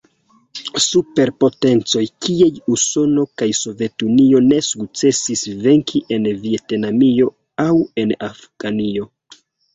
Superpotencoj 0.83 2.01
kiaj 2.27 2.47
Usono 2.75 3.25
kaj 3.41 3.49
Sovetunio 3.59 4.41
ne 4.47 4.59
sukcesis 4.69 5.45
venki 5.67 6.03
en 6.19 6.27
Vjetnamio 6.49 7.31
aŭ 7.69 7.79
en 8.07 8.17
Afganio. 8.33 9.09